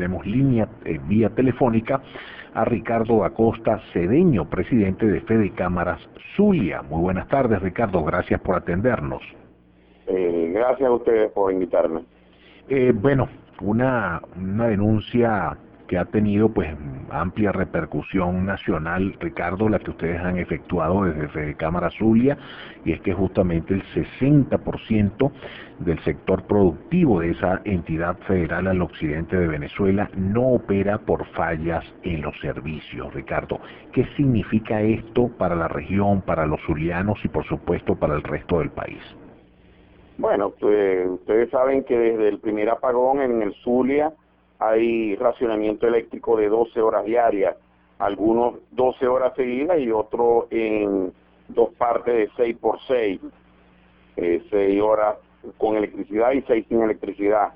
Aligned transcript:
Tenemos 0.00 0.24
línea 0.24 0.66
eh, 0.86 0.98
vía 1.06 1.28
telefónica 1.28 2.00
a 2.54 2.64
Ricardo 2.64 3.22
Acosta 3.22 3.82
Cedeño, 3.92 4.48
presidente 4.48 5.06
de 5.06 5.20
Fede 5.20 5.50
Cámaras 5.50 6.00
Zulia. 6.34 6.80
Muy 6.80 7.02
buenas 7.02 7.28
tardes, 7.28 7.60
Ricardo. 7.60 8.02
Gracias 8.02 8.40
por 8.40 8.56
atendernos. 8.56 9.20
Eh, 10.06 10.52
gracias 10.54 10.88
a 10.88 10.92
ustedes 10.92 11.30
por 11.32 11.52
invitarme. 11.52 12.00
Eh, 12.70 12.94
bueno, 12.94 13.28
una, 13.60 14.22
una 14.38 14.68
denuncia 14.68 15.58
que 15.86 15.98
ha 15.98 16.06
tenido 16.06 16.48
pues 16.48 16.74
amplia 17.10 17.52
repercusión 17.52 18.46
nacional, 18.46 19.14
Ricardo, 19.20 19.68
la 19.68 19.78
que 19.78 19.90
ustedes 19.90 20.20
han 20.20 20.38
efectuado 20.38 21.04
desde 21.04 21.54
Cámara 21.56 21.90
Zulia, 21.90 22.36
y 22.84 22.92
es 22.92 23.00
que 23.00 23.12
justamente 23.12 23.74
el 23.74 23.82
60% 23.94 25.32
del 25.80 25.98
sector 26.00 26.44
productivo 26.44 27.20
de 27.20 27.30
esa 27.30 27.60
entidad 27.64 28.16
federal 28.26 28.66
al 28.66 28.82
occidente 28.82 29.36
de 29.36 29.48
Venezuela 29.48 30.10
no 30.14 30.48
opera 30.48 30.98
por 30.98 31.26
fallas 31.28 31.84
en 32.02 32.22
los 32.22 32.38
servicios. 32.40 33.12
Ricardo, 33.14 33.60
¿qué 33.92 34.04
significa 34.16 34.80
esto 34.80 35.28
para 35.38 35.54
la 35.54 35.68
región, 35.68 36.22
para 36.22 36.46
los 36.46 36.60
zulianos 36.66 37.18
y 37.24 37.28
por 37.28 37.44
supuesto 37.46 37.96
para 37.96 38.14
el 38.14 38.22
resto 38.22 38.58
del 38.58 38.70
país? 38.70 39.00
Bueno, 40.18 40.52
pues, 40.60 41.08
ustedes 41.08 41.48
saben 41.48 41.82
que 41.84 41.98
desde 41.98 42.28
el 42.28 42.40
primer 42.40 42.68
apagón 42.68 43.22
en 43.22 43.40
el 43.40 43.54
Zulia, 43.64 44.12
hay 44.60 45.16
racionamiento 45.16 45.86
eléctrico 45.88 46.36
de 46.36 46.48
12 46.48 46.80
horas 46.82 47.04
diarias, 47.06 47.56
algunos 47.98 48.56
12 48.70 49.08
horas 49.08 49.32
seguidas 49.34 49.80
y 49.80 49.90
otros 49.90 50.44
en 50.50 51.12
dos 51.48 51.70
partes 51.70 52.14
de 52.14 52.30
6 52.36 52.56
por 52.58 52.78
6, 52.86 53.20
eh, 54.16 54.42
6 54.50 54.82
horas 54.82 55.16
con 55.56 55.76
electricidad 55.76 56.32
y 56.32 56.42
6 56.42 56.66
sin 56.68 56.82
electricidad. 56.82 57.54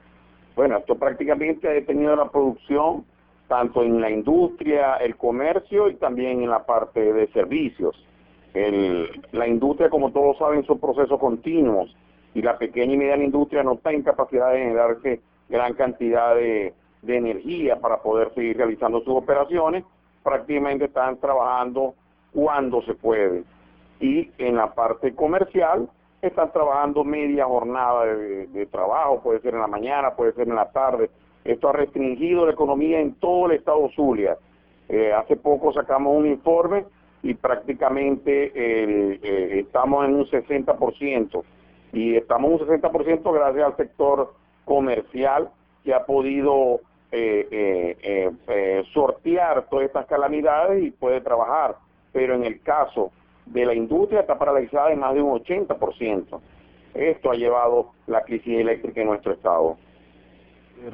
Bueno, 0.57 0.79
esto 0.79 0.97
prácticamente 0.97 1.69
ha 1.69 1.73
detenido 1.73 2.17
la 2.17 2.31
producción 2.31 3.05
tanto 3.48 3.83
en 3.83 4.01
la 4.01 4.11
industria, 4.11 4.97
el 4.97 5.17
comercio 5.17 5.91
y 5.91 5.97
también 5.97 6.43
en 6.43 6.48
la 6.48 6.65
parte 6.65 7.12
de 7.12 7.28
servicios. 7.28 7.95
la 9.33 9.47
industria, 9.47 9.91
como 9.91 10.12
todos 10.12 10.39
saben, 10.39 10.65
son 10.65 10.78
procesos 10.78 11.19
continuos 11.19 11.95
y 12.34 12.41
la 12.41 12.56
pequeña 12.56 12.95
y 12.95 12.97
mediana 12.97 13.25
industria 13.25 13.62
no 13.62 13.75
está 13.75 13.93
en 13.93 14.03
capacidad 14.03 14.53
de 14.53 14.59
generarse 14.59 15.21
gran 15.48 15.75
cantidad 15.75 16.34
de, 16.37 16.73
de 17.05 17.16
energía 17.16 17.77
para 17.77 17.98
poder 18.02 18.33
seguir 18.34 18.56
realizando 18.56 19.00
sus 19.00 19.14
operaciones, 19.16 19.84
prácticamente 20.22 20.86
están 20.86 21.19
trabajando 21.19 21.94
cuando 22.33 22.83
se 22.83 22.94
puede. 22.94 23.44
Y 24.00 24.30
en 24.38 24.56
la 24.56 24.74
parte 24.74 25.14
comercial 25.14 25.88
están 26.20 26.50
trabajando 26.52 27.05
media 27.05 27.44
jornada 27.44 28.06
de, 28.06 28.66
trabajo, 28.66 29.20
puede 29.22 29.41
ser 29.41 29.55
en 29.55 29.60
la 29.60 29.66
mañana, 29.66 30.14
puede 30.14 30.32
ser 30.32 30.48
en 30.48 30.56
la 30.56 30.70
tarde. 30.70 31.10
Esto 31.44 31.69
ha 31.69 31.72
restringido 31.72 32.47
la 32.47 32.52
economía 32.52 33.00
en 33.00 33.14
todo 33.14 33.47
el 33.47 33.52
estado 33.52 33.88
Zulia. 33.94 34.36
Eh, 34.88 35.12
hace 35.12 35.36
poco 35.36 35.72
sacamos 35.72 36.16
un 36.16 36.27
informe 36.27 36.84
y 37.22 37.34
prácticamente 37.34 38.52
eh, 38.55 39.60
estamos 39.60 40.05
en 40.06 40.14
un 40.14 40.27
60%. 40.27 41.42
Y 41.92 42.16
estamos 42.16 42.62
en 42.62 42.69
un 42.69 42.80
60% 42.80 43.32
gracias 43.32 43.64
al 43.64 43.77
sector 43.77 44.34
comercial 44.64 45.50
que 45.84 45.94
ha 45.94 46.05
podido 46.06 46.80
sortear 48.93 49.67
todas 49.70 49.87
estas 49.87 50.07
calamidades 50.07 50.84
y 50.84 50.91
puede 50.91 51.21
trabajar. 51.21 51.77
Pero 52.12 52.34
en 52.34 52.45
el 52.45 52.61
caso 52.61 53.11
de 53.47 53.67
la 53.67 53.75
industria 53.75 54.21
está 54.21 54.39
paralizada 54.39 54.93
en 54.93 55.01
más 55.01 55.15
de 55.15 55.23
un 55.23 55.39
80%. 55.39 56.41
Esto 56.95 57.31
ha 57.31 57.34
llevado 57.34 57.91
la 58.06 58.23
crisis 58.23 58.59
eléctrica 58.59 59.01
en 59.01 59.09
nuestro 59.09 59.33
estado. 59.33 59.77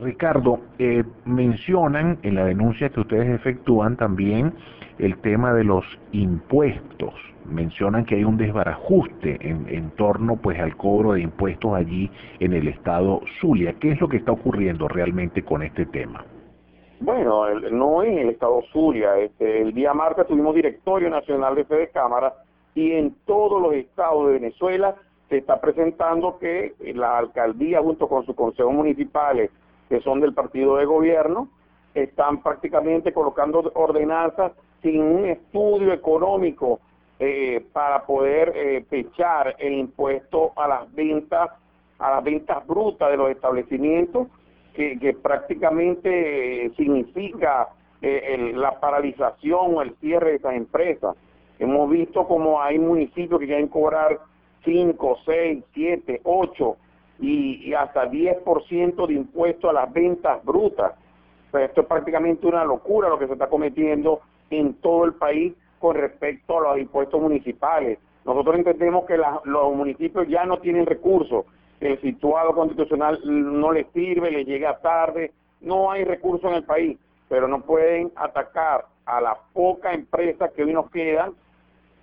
Ricardo, 0.02 0.60
eh, 0.78 1.04
mencionan 1.24 2.18
en 2.22 2.34
la 2.34 2.44
denuncia 2.44 2.90
que 2.90 3.00
ustedes 3.00 3.28
efectúan 3.28 3.96
también 3.96 4.54
el 4.98 5.18
tema 5.18 5.52
de 5.54 5.64
los 5.64 5.84
impuestos. 6.12 7.14
Mencionan 7.50 8.04
que 8.04 8.14
hay 8.16 8.24
un 8.24 8.36
desbarajuste 8.36 9.38
en, 9.40 9.66
en, 9.68 9.90
torno 9.92 10.36
pues 10.36 10.58
al 10.60 10.76
cobro 10.76 11.12
de 11.12 11.22
impuestos 11.22 11.74
allí 11.74 12.10
en 12.38 12.52
el 12.52 12.68
estado 12.68 13.20
Zulia. 13.40 13.74
¿Qué 13.80 13.92
es 13.92 14.00
lo 14.00 14.08
que 14.08 14.18
está 14.18 14.32
ocurriendo 14.32 14.88
realmente 14.88 15.42
con 15.42 15.62
este 15.62 15.86
tema? 15.86 16.24
Bueno, 17.00 17.46
no 17.70 18.02
en 18.02 18.18
el 18.18 18.28
estado 18.30 18.62
Zulia. 18.72 19.18
Este, 19.18 19.62
el 19.62 19.74
día 19.74 19.92
martes 19.92 20.26
tuvimos 20.26 20.54
directorio 20.54 21.10
nacional 21.10 21.54
de 21.54 21.64
Fede 21.64 21.90
Cámara 21.92 22.32
y 22.74 22.92
en 22.92 23.14
todos 23.26 23.60
los 23.60 23.74
estados 23.74 24.26
de 24.26 24.34
Venezuela 24.34 24.94
se 25.28 25.38
está 25.38 25.60
presentando 25.60 26.38
que 26.38 26.74
la 26.94 27.18
alcaldía 27.18 27.80
junto 27.80 28.08
con 28.08 28.24
sus 28.26 28.34
consejos 28.34 28.72
municipales 28.72 29.50
que 29.90 30.00
son 30.00 30.20
del 30.20 30.32
partido 30.32 30.76
de 30.76 30.84
gobierno, 30.86 31.48
están 31.94 32.42
prácticamente 32.42 33.12
colocando 33.12 33.72
ordenanzas 33.74 34.52
sin 34.82 35.02
un 35.02 35.26
estudio 35.26 35.92
económico 35.92 36.78
eh, 37.22 37.62
para 37.74 38.06
poder 38.06 38.50
eh, 38.56 38.82
pechar 38.88 39.54
el 39.58 39.74
impuesto 39.74 40.52
a 40.56 40.66
las 40.66 40.94
ventas, 40.94 41.50
a 41.98 42.10
las 42.12 42.24
ventas 42.24 42.66
brutas 42.66 43.10
de 43.10 43.18
los 43.18 43.30
establecimientos, 43.30 44.28
que, 44.72 45.14
prácticamente 45.20 46.64
eh, 46.64 46.72
significa 46.78 47.68
la 48.00 48.80
paralización 48.80 49.74
o 49.76 49.82
el 49.82 49.94
cierre 49.96 50.30
de 50.30 50.36
esas 50.36 50.54
empresas. 50.54 51.14
Hemos 51.58 51.90
visto 51.90 52.26
como 52.26 52.62
hay 52.62 52.78
municipios 52.78 53.38
que 53.38 53.44
quieren 53.44 53.68
cobrar 53.68 54.18
5, 54.64 55.18
6, 55.26 55.64
7, 55.74 56.20
8 56.24 56.76
y, 57.18 57.74
hasta 57.74 58.10
10% 58.10 59.06
de 59.06 59.12
impuesto 59.12 59.68
a 59.68 59.74
las 59.74 59.92
ventas 59.92 60.42
brutas. 60.42 60.94
Esto 61.52 61.82
es 61.82 61.86
prácticamente 61.86 62.46
una 62.46 62.64
locura 62.64 63.10
lo 63.10 63.18
que 63.18 63.26
se 63.26 63.34
está 63.34 63.50
cometiendo 63.50 64.22
en 64.48 64.72
todo 64.80 65.04
el 65.04 65.12
país 65.12 65.52
con 65.80 65.96
respecto 65.96 66.58
a 66.58 66.70
los 66.70 66.78
impuestos 66.78 67.20
municipales. 67.20 67.98
Nosotros 68.24 68.54
entendemos 68.54 69.06
que 69.06 69.16
los 69.16 69.74
municipios 69.74 70.28
ya 70.28 70.44
no 70.44 70.58
tienen 70.58 70.86
recursos, 70.86 71.46
el 71.80 71.98
situado 72.02 72.54
constitucional 72.54 73.18
no 73.24 73.72
les 73.72 73.86
sirve, 73.92 74.30
les 74.30 74.46
llega 74.46 74.78
tarde, 74.80 75.32
no 75.62 75.90
hay 75.90 76.04
recursos 76.04 76.48
en 76.50 76.58
el 76.58 76.64
país, 76.64 76.98
pero 77.28 77.48
no 77.48 77.62
pueden 77.62 78.12
atacar 78.16 78.84
a 79.06 79.20
las 79.20 79.38
pocas 79.54 79.94
empresas 79.94 80.52
que 80.52 80.62
hoy 80.62 80.74
nos 80.74 80.90
quedan 80.90 81.32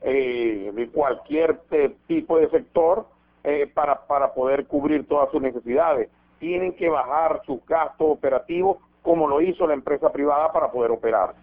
eh, 0.01 0.71
de 0.73 0.89
cualquier 0.89 1.59
tipo 2.07 2.39
de 2.39 2.49
sector 2.49 3.05
eh, 3.43 3.69
para, 3.71 4.07
para 4.07 4.33
poder 4.33 4.65
cubrir 4.65 5.07
todas 5.07 5.29
sus 5.31 5.41
necesidades. 5.41 6.09
Tienen 6.39 6.73
que 6.73 6.89
bajar 6.89 7.41
sus 7.45 7.63
gastos 7.65 8.07
operativos 8.09 8.77
como 9.03 9.27
lo 9.27 9.41
hizo 9.41 9.65
la 9.67 9.73
empresa 9.73 10.11
privada 10.11 10.51
para 10.51 10.71
poder 10.71 10.91
operar. 10.91 11.33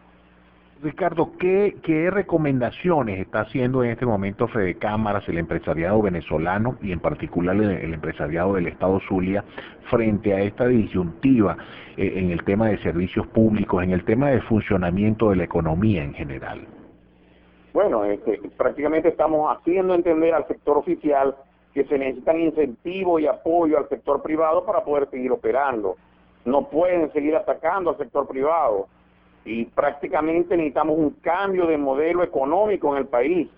Ricardo, 0.83 1.33
¿qué, 1.39 1.77
¿qué 1.83 2.11
recomendaciones 2.11 3.19
está 3.21 3.41
haciendo 3.41 3.83
en 3.83 3.91
este 3.91 4.05
momento 4.05 4.49
Fede 4.49 4.75
Cámaras, 4.75 5.27
el 5.29 5.39
empresariado 5.39 6.03
venezolano 6.03 6.77
y 6.83 6.93
en 6.93 7.01
particular 7.01 7.57
el, 7.57 7.95
empresariado 7.95 8.55
del 8.55 8.67
Estado 8.67 9.01
Zulia 9.09 9.45
frente 9.91 10.35
a 10.35 10.41
esta 10.41 10.67
disyuntiva 10.67 11.57
eh, 11.97 12.15
en 12.17 12.31
el 12.31 12.45
tema 12.45 12.69
de 12.69 12.79
servicios 12.79 13.27
públicos, 13.29 13.83
en 13.83 13.93
el 13.93 14.05
tema 14.05 14.31
de 14.31 14.41
funcionamiento 14.43 15.31
de 15.31 15.37
la 15.37 15.45
economía 15.45 16.03
en 16.03 16.15
general? 16.15 16.67
Bueno, 17.73 18.05
este, 18.05 18.41
prácticamente 18.57 19.09
estamos 19.09 19.57
haciendo 19.57 19.95
entender 19.95 20.35
al 20.35 20.47
sector 20.47 20.79
oficial 20.79 21.35
que 21.73 21.85
se 21.85 21.99
necesitan 21.99 22.41
incentivos 22.41 23.21
y 23.21 23.27
apoyo 23.27 23.79
al 23.79 23.89
sector 23.89 24.23
privado 24.23 24.65
para 24.65 24.85
poder 24.85 25.09
seguir 25.11 25.33
operando. 25.33 25.97
No 26.45 26.69
pueden 26.69 27.13
seguir 27.13 27.35
atacando 27.35 27.91
al 27.91 27.99
sector 27.99 28.29
privado 28.29 28.87
y 29.45 29.67
prácticamente 29.67 30.57
necesitamos 30.57 30.99
un 30.99 31.11
cambio 31.21 31.67
de 31.67 31.77
modelo 31.77 32.23
económico 32.23 32.93
en 32.93 32.99
el 32.99 33.07
país. 33.07 33.49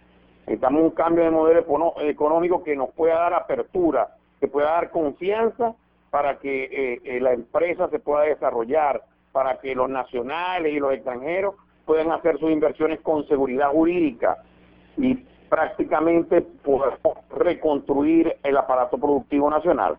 Necesitamos 0.40 0.82
un 0.82 0.90
cambio 0.90 1.24
de 1.24 1.30
modelo 1.30 1.94
económico 2.00 2.62
que 2.62 2.76
nos 2.76 2.90
pueda 2.90 3.14
dar 3.14 3.34
apertura, 3.34 4.08
que 4.40 4.48
pueda 4.48 4.72
dar 4.72 4.90
confianza 4.90 5.74
para 6.10 6.38
que 6.38 6.64
eh, 6.64 7.00
eh, 7.04 7.20
la 7.20 7.32
empresa 7.32 7.88
se 7.88 7.98
pueda 7.98 8.24
desarrollar, 8.24 9.02
para 9.32 9.58
que 9.60 9.74
los 9.74 9.88
nacionales 9.88 10.72
y 10.72 10.78
los 10.78 10.92
extranjeros 10.92 11.54
puedan 11.84 12.10
hacer 12.10 12.38
sus 12.38 12.50
inversiones 12.50 13.00
con 13.00 13.26
seguridad 13.28 13.70
jurídica. 13.70 14.38
Y 14.96 15.14
prácticamente 15.48 16.42
podemos 16.42 16.98
reconstruir 17.30 18.36
el 18.42 18.56
aparato 18.56 18.98
productivo 18.98 19.50
nacional. 19.50 19.96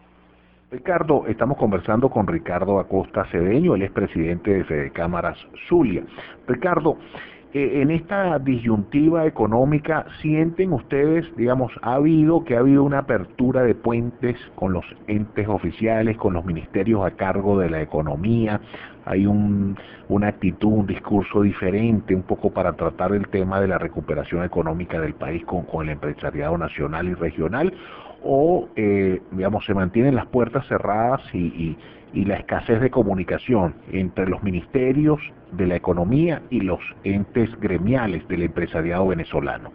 Ricardo, 0.69 1.25
estamos 1.27 1.57
conversando 1.57 2.09
con 2.09 2.27
Ricardo 2.27 2.77
Acosta 2.77 3.23
Cedeño, 3.31 3.75
él 3.75 3.83
es 3.83 3.91
presidente 3.91 4.53
de 4.53 4.65
Fede 4.65 4.91
Cámaras 4.91 5.37
Zulia. 5.69 6.03
Ricardo, 6.45 6.97
eh, 7.53 7.81
en 7.81 7.89
esta 7.89 8.37
disyuntiva 8.39 9.25
económica, 9.25 10.05
¿sienten 10.21 10.73
ustedes, 10.73 11.25
digamos, 11.37 11.71
ha 11.81 11.93
habido 11.93 12.43
que 12.43 12.57
ha 12.57 12.59
habido 12.59 12.83
una 12.83 12.99
apertura 12.99 13.63
de 13.63 13.75
puentes 13.75 14.35
con 14.55 14.73
los 14.73 14.83
entes 15.07 15.47
oficiales, 15.47 16.17
con 16.17 16.33
los 16.33 16.43
ministerios 16.43 17.05
a 17.05 17.11
cargo 17.11 17.57
de 17.57 17.69
la 17.69 17.81
economía? 17.81 18.59
Hay 19.05 19.25
un, 19.25 19.77
una 20.09 20.27
actitud, 20.27 20.73
un 20.73 20.85
discurso 20.85 21.43
diferente, 21.43 22.13
un 22.13 22.23
poco 22.23 22.51
para 22.51 22.73
tratar 22.73 23.13
el 23.13 23.29
tema 23.29 23.61
de 23.61 23.69
la 23.69 23.77
recuperación 23.77 24.43
económica 24.43 24.99
del 24.99 25.13
país 25.13 25.45
con, 25.45 25.63
con 25.63 25.85
el 25.85 25.93
empresariado 25.93 26.57
nacional 26.57 27.07
y 27.07 27.13
regional, 27.13 27.73
o, 28.23 28.67
eh, 28.75 29.21
digamos, 29.31 29.65
se 29.65 29.73
mantienen 29.73 30.15
las 30.15 30.27
puertas 30.27 30.67
cerradas 30.67 31.21
y, 31.33 31.77
y 32.13 32.25
la 32.25 32.35
escasez 32.35 32.81
de 32.81 32.89
comunicación 32.89 33.75
entre 33.91 34.27
los 34.27 34.41
ministerios 34.43 35.19
de 35.51 35.67
la 35.67 35.75
economía 35.75 36.41
y 36.49 36.61
los 36.61 36.79
entes 37.03 37.49
gremiales 37.59 38.27
del 38.27 38.43
empresariado 38.43 39.07
venezolano? 39.07 39.71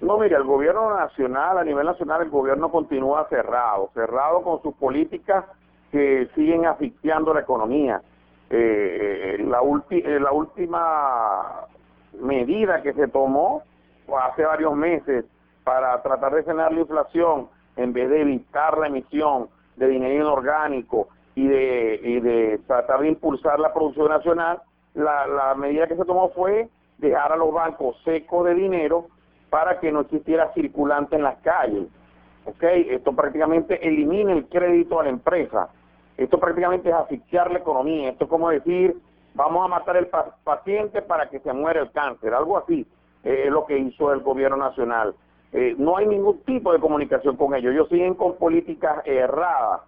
No, 0.00 0.18
mire, 0.18 0.36
el 0.36 0.44
gobierno 0.44 0.94
nacional, 0.94 1.58
a 1.58 1.64
nivel 1.64 1.86
nacional, 1.86 2.22
el 2.22 2.30
gobierno 2.30 2.70
continúa 2.70 3.26
cerrado, 3.28 3.90
cerrado 3.94 4.42
con 4.42 4.60
sus 4.62 4.74
políticas 4.74 5.44
que 5.90 6.28
siguen 6.34 6.66
asfixiando 6.66 7.32
la 7.32 7.40
economía. 7.40 8.02
Eh, 8.50 9.38
la, 9.40 9.60
eh, 9.90 10.20
la 10.20 10.32
última 10.32 11.66
medida 12.20 12.82
que 12.82 12.92
se 12.92 13.08
tomó 13.08 13.62
hace 14.22 14.44
varios 14.44 14.74
meses 14.74 15.24
para 15.64 16.00
tratar 16.02 16.34
de 16.34 16.42
frenar 16.44 16.72
la 16.72 16.80
inflación, 16.80 17.48
en 17.76 17.92
vez 17.92 18.08
de 18.10 18.22
evitar 18.22 18.78
la 18.78 18.88
emisión 18.88 19.48
de 19.76 19.88
dinero 19.88 20.14
inorgánico 20.14 21.08
y 21.34 21.46
de, 21.46 22.60
tratar 22.66 23.00
de 23.00 23.08
impulsar 23.08 23.60
la 23.60 23.72
producción 23.72 24.08
nacional, 24.08 24.60
la, 24.94 25.54
medida 25.56 25.86
que 25.86 25.96
se 25.96 26.04
tomó 26.04 26.30
fue 26.30 26.68
dejar 26.98 27.32
a 27.32 27.36
los 27.36 27.52
bancos 27.52 27.96
secos 28.04 28.46
de 28.46 28.54
dinero 28.54 29.08
para 29.50 29.78
que 29.78 29.92
no 29.92 30.00
existiera 30.00 30.52
circulante 30.54 31.16
en 31.16 31.22
las 31.22 31.36
calles. 31.38 31.88
¿Ok? 32.46 32.62
Esto 32.62 33.12
prácticamente 33.12 33.86
elimina 33.86 34.32
el 34.32 34.46
crédito 34.46 35.00
a 35.00 35.04
la 35.04 35.10
empresa. 35.10 35.68
Esto 36.16 36.38
prácticamente 36.40 36.88
es 36.88 36.94
asfixiar 36.94 37.50
la 37.50 37.58
economía. 37.58 38.10
Esto 38.10 38.24
es 38.24 38.30
como 38.30 38.48
decir, 38.48 38.96
vamos 39.34 39.64
a 39.64 39.68
matar 39.68 39.96
el 39.96 40.08
paciente 40.44 41.02
para 41.02 41.28
que 41.28 41.40
se 41.40 41.52
muera 41.52 41.82
el 41.82 41.90
cáncer. 41.90 42.32
Algo 42.32 42.56
así 42.56 42.86
eh, 43.24 43.44
es 43.46 43.52
lo 43.52 43.66
que 43.66 43.76
hizo 43.76 44.12
el 44.12 44.20
gobierno 44.20 44.56
nacional. 44.56 45.14
Eh, 45.52 45.74
no 45.78 45.96
hay 45.96 46.06
ningún 46.06 46.40
tipo 46.42 46.72
de 46.72 46.78
comunicación 46.78 47.36
con 47.36 47.54
ellos. 47.54 47.72
Ellos 47.72 47.88
siguen 47.88 48.14
con 48.14 48.36
políticas 48.36 49.02
erradas. 49.06 49.82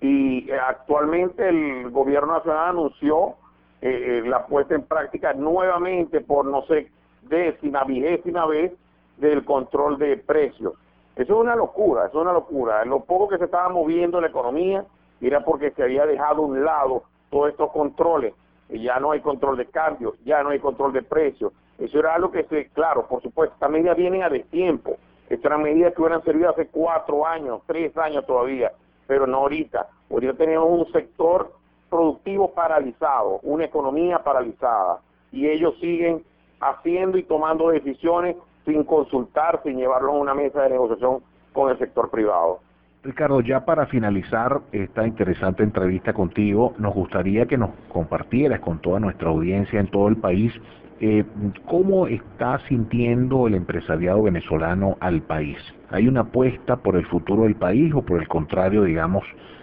Y 0.00 0.50
eh, 0.50 0.58
actualmente 0.58 1.48
el 1.48 1.90
gobierno 1.90 2.32
nacional 2.34 2.70
anunció 2.70 3.36
la 3.82 4.46
puesta 4.46 4.74
en 4.74 4.84
práctica 4.84 5.34
nuevamente 5.34 6.22
por 6.22 6.46
no 6.46 6.62
sé 6.62 6.90
décima, 7.28 7.84
vigésima 7.84 8.46
vez 8.46 8.72
del 9.18 9.44
control 9.44 9.98
de 9.98 10.16
precios. 10.16 10.72
Eso 11.16 11.34
es 11.34 11.40
una 11.40 11.54
locura, 11.54 12.06
eso 12.06 12.18
es 12.18 12.22
una 12.22 12.32
locura. 12.32 12.84
Lo 12.84 13.00
poco 13.00 13.28
que 13.28 13.38
se 13.38 13.44
estaba 13.44 13.68
moviendo 13.68 14.20
la 14.20 14.28
economía 14.28 14.84
era 15.20 15.44
porque 15.44 15.70
se 15.72 15.82
había 15.82 16.06
dejado 16.06 16.42
a 16.42 16.46
un 16.46 16.64
lado 16.64 17.04
todos 17.30 17.50
estos 17.50 17.70
controles. 17.70 18.34
Ya 18.68 18.98
no 18.98 19.12
hay 19.12 19.20
control 19.20 19.56
de 19.56 19.66
cambio, 19.66 20.14
ya 20.24 20.42
no 20.42 20.50
hay 20.50 20.58
control 20.58 20.92
de 20.92 21.02
precios. 21.02 21.52
Eso 21.78 21.98
era 21.98 22.14
algo 22.14 22.30
que, 22.30 22.44
se, 22.44 22.68
claro, 22.68 23.06
por 23.06 23.22
supuesto, 23.22 23.54
estas 23.54 23.70
medidas 23.70 23.96
vienen 23.96 24.22
a 24.22 24.28
destiempo. 24.28 24.96
Estas 25.28 25.46
eran 25.46 25.62
medidas 25.62 25.94
que 25.94 26.02
hubieran 26.02 26.22
servido 26.22 26.50
hace 26.50 26.66
cuatro 26.68 27.26
años, 27.26 27.62
tres 27.66 27.96
años 27.96 28.26
todavía, 28.26 28.72
pero 29.06 29.26
no 29.26 29.38
ahorita. 29.38 29.88
Ahorita 30.10 30.34
tenemos 30.34 30.68
un 30.70 30.92
sector 30.92 31.52
productivo 31.88 32.52
paralizado, 32.52 33.40
una 33.42 33.64
economía 33.64 34.18
paralizada, 34.22 35.00
y 35.32 35.48
ellos 35.48 35.74
siguen 35.80 36.24
haciendo 36.60 37.18
y 37.18 37.24
tomando 37.24 37.70
decisiones 37.70 38.36
sin 38.64 38.84
consultar, 38.84 39.60
sin 39.62 39.76
llevarlo 39.76 40.12
a 40.12 40.18
una 40.18 40.34
mesa 40.34 40.62
de 40.62 40.70
negociación 40.70 41.22
con 41.52 41.70
el 41.70 41.78
sector 41.78 42.10
privado. 42.10 42.60
Ricardo, 43.04 43.42
ya 43.42 43.66
para 43.66 43.84
finalizar 43.86 44.62
esta 44.72 45.06
interesante 45.06 45.62
entrevista 45.62 46.14
contigo, 46.14 46.74
nos 46.78 46.94
gustaría 46.94 47.44
que 47.44 47.58
nos 47.58 47.70
compartieras 47.88 48.60
con 48.60 48.78
toda 48.80 48.98
nuestra 48.98 49.28
audiencia 49.28 49.78
en 49.78 49.88
todo 49.88 50.08
el 50.08 50.16
país 50.16 50.52
eh, 51.00 51.22
cómo 51.66 52.06
está 52.06 52.60
sintiendo 52.66 53.46
el 53.46 53.56
empresariado 53.56 54.22
venezolano 54.22 54.96
al 55.00 55.20
país. 55.20 55.58
¿Hay 55.90 56.08
una 56.08 56.20
apuesta 56.20 56.76
por 56.76 56.96
el 56.96 57.04
futuro 57.06 57.42
del 57.42 57.56
país 57.56 57.92
o 57.94 58.00
por 58.00 58.22
el 58.22 58.26
contrario, 58.26 58.84
digamos, 58.84 59.22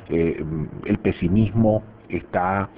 eh, 0.09 0.43
el 0.85 0.99
pesimismo 0.99 1.81
está 2.09 2.69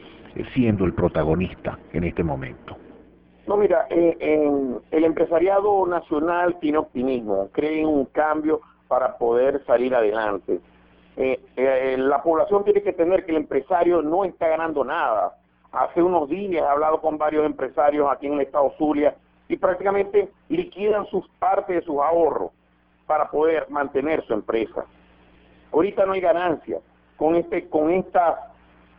siendo 0.54 0.86
el 0.86 0.94
protagonista 0.94 1.78
en 1.92 2.06
este 2.06 2.24
momento? 2.24 2.78
No, 3.48 3.58
mira, 3.58 3.88
eh, 3.90 4.50
el 4.92 5.04
empresariado 5.04 5.86
nacional 5.88 6.58
tiene 6.62 6.78
optimismo, 6.78 7.50
cree 7.52 7.82
en 7.82 7.88
un 7.88 8.06
cambio 8.06 8.62
para 8.94 9.18
poder 9.18 9.66
salir 9.66 9.96
adelante. 9.96 10.60
Eh, 11.18 11.40
eh, 11.56 11.96
la 11.98 12.22
población 12.22 12.64
tiene 12.64 12.84
que 12.84 12.90
entender 12.90 13.26
que 13.26 13.32
el 13.32 13.38
empresario 13.38 14.04
no 14.04 14.24
está 14.24 14.50
ganando 14.50 14.84
nada. 14.84 15.36
Hace 15.72 16.04
unos 16.04 16.30
días 16.30 16.64
he 16.64 16.68
hablado 16.68 17.02
con 17.02 17.18
varios 17.18 17.44
empresarios 17.44 18.08
aquí 18.12 18.28
en 18.28 18.34
el 18.34 18.42
estado 18.42 18.72
Zulia 18.78 19.16
y 19.48 19.58
prácticamente 19.58 20.30
liquidan 20.48 21.08
sus 21.08 21.28
partes 21.40 21.78
de 21.78 21.82
sus 21.82 22.00
ahorros 22.00 22.52
para 23.08 23.32
poder 23.32 23.68
mantener 23.68 24.24
su 24.28 24.34
empresa. 24.36 24.86
Ahorita 25.72 26.06
no 26.06 26.14
hay 26.14 26.22
ganancia. 26.22 26.78
Con 27.18 27.34
este, 27.34 27.68
con 27.70 27.90
esta 27.90 28.52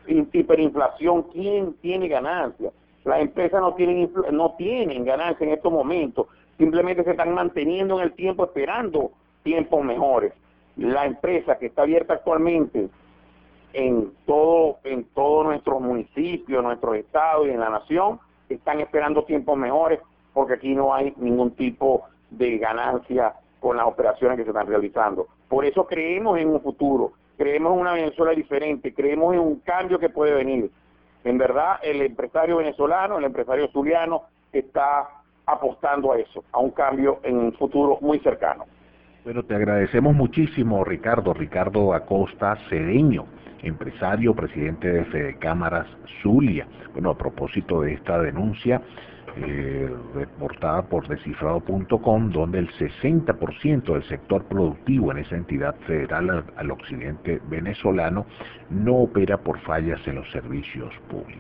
hiperinflación, 0.09 1.23
¿quién 1.31 1.75
tiene 1.75 2.09
ganancia? 2.09 2.73
Las 3.05 3.21
empresas 3.21 3.61
no 3.61 3.75
tienen, 3.75 4.11
no 4.33 4.57
tienen 4.57 5.05
ganancia 5.05 5.47
en 5.47 5.53
estos 5.53 5.71
momentos, 5.71 6.27
simplemente 6.59 7.05
se 7.05 7.13
están 7.13 7.33
manteniendo 7.33 8.01
en 8.01 8.07
el 8.07 8.13
tiempo 8.15 8.43
esperando 8.43 9.13
tiempos 9.45 9.85
mejores. 9.85 10.33
La 10.77 11.07
empresa 11.07 11.57
que 11.59 11.67
está 11.67 11.83
abierta 11.83 12.15
actualmente 12.15 12.89
en 13.73 14.13
todo, 14.27 14.79
en 14.83 15.05
todos 15.05 15.45
nuestros 15.45 15.81
municipios, 15.81 16.65
nuestros 16.65 16.97
estados 16.97 17.47
y 17.47 17.51
en 17.51 17.61
la 17.61 17.71
nación, 17.71 18.19
están 18.49 18.81
esperando 18.81 19.25
tiempos 19.25 19.57
mejores 19.57 20.01
porque 20.33 20.55
aquí 20.55 20.75
no 20.75 20.93
hay 20.93 21.15
ningún 21.17 21.53
tipo 21.53 22.07
de 22.31 22.59
ganancia 22.59 23.35
con 23.61 23.77
las 23.77 23.87
operaciones 23.87 24.37
que 24.37 24.43
se 24.43 24.51
están 24.51 24.67
realizando. 24.67 25.29
Por 25.49 25.65
eso 25.65 25.87
creemos 25.87 26.39
en 26.39 26.49
un 26.49 26.61
futuro, 26.61 27.13
creemos 27.37 27.73
en 27.73 27.81
una 27.81 27.93
Venezuela 27.93 28.33
diferente, 28.33 28.93
creemos 28.93 29.35
en 29.35 29.41
un 29.41 29.61
cambio 29.61 29.99
que 29.99 30.09
puede 30.09 30.35
venir. 30.35 30.71
En 31.23 31.39
verdad, 31.39 31.79
el 31.83 32.03
empresario 32.03 32.57
venezolano, 32.57 33.19
el 33.19 33.25
empresario 33.25 33.69
zuliano, 33.69 34.25
está 34.53 35.09
apostando 35.47 36.13
a 36.13 36.19
eso, 36.19 36.45
a 36.53 36.59
un 36.59 36.71
cambio 36.71 37.21
en 37.23 37.37
un 37.39 37.53
futuro 37.53 37.99
muy 38.01 38.19
cercano. 38.21 38.67
Bueno, 39.25 39.43
te 39.43 39.55
agradecemos 39.55 40.15
muchísimo, 40.15 40.85
Ricardo. 40.85 41.33
Ricardo 41.33 41.95
Acosta 41.95 42.59
Cedeño, 42.69 43.25
empresario, 43.63 44.35
presidente 44.35 44.87
de 44.87 45.07
Fede 45.07 45.39
Cámaras 45.39 45.87
Zulia. 46.23 46.67
Bueno, 46.93 47.09
a 47.09 47.17
propósito 47.17 47.81
de 47.81 47.95
esta 47.95 48.19
denuncia 48.19 48.83
eh, 49.39 49.91
reportada 50.15 50.83
por 50.83 51.09
descifrado.com, 51.09 52.33
donde 52.33 52.59
el 52.59 52.69
60% 52.73 53.95
del 53.95 54.05
sector 54.05 54.45
productivo 54.45 55.11
en 55.11 55.19
esa 55.19 55.37
entidad 55.37 55.75
federal 55.87 56.45
al 56.55 56.71
occidente 56.71 57.41
venezolano 57.49 58.27
no 58.69 58.97
opera 58.97 59.39
por 59.39 59.59
fallas 59.61 60.07
en 60.07 60.17
los 60.17 60.31
servicios 60.33 60.93
públicos. 61.09 61.33